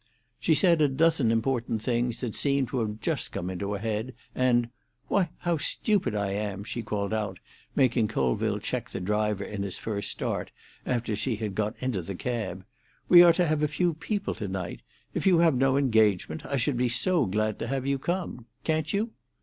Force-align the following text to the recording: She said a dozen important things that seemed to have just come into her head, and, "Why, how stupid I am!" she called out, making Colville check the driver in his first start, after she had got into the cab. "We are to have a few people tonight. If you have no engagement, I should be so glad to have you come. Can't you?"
She 0.39 0.55
said 0.55 0.81
a 0.81 0.87
dozen 0.87 1.29
important 1.29 1.79
things 1.83 2.21
that 2.21 2.33
seemed 2.33 2.69
to 2.69 2.79
have 2.79 3.01
just 3.01 3.31
come 3.31 3.51
into 3.51 3.73
her 3.73 3.77
head, 3.79 4.15
and, 4.33 4.69
"Why, 5.09 5.29
how 5.37 5.57
stupid 5.59 6.15
I 6.15 6.31
am!" 6.31 6.63
she 6.63 6.81
called 6.81 7.13
out, 7.13 7.37
making 7.75 8.07
Colville 8.07 8.57
check 8.57 8.89
the 8.89 8.99
driver 8.99 9.43
in 9.43 9.61
his 9.61 9.77
first 9.77 10.09
start, 10.09 10.49
after 10.87 11.15
she 11.15 11.35
had 11.35 11.53
got 11.53 11.75
into 11.79 12.01
the 12.01 12.15
cab. 12.15 12.65
"We 13.09 13.21
are 13.21 13.33
to 13.33 13.45
have 13.45 13.61
a 13.61 13.67
few 13.67 13.93
people 13.93 14.33
tonight. 14.33 14.81
If 15.13 15.27
you 15.27 15.37
have 15.37 15.53
no 15.53 15.77
engagement, 15.77 16.43
I 16.47 16.55
should 16.55 16.77
be 16.77 16.89
so 16.89 17.27
glad 17.27 17.59
to 17.59 17.67
have 17.67 17.85
you 17.85 17.99
come. 17.99 18.47
Can't 18.63 18.91
you?" 18.91 19.11